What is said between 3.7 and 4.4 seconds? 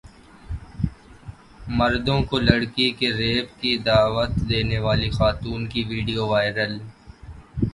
دعوت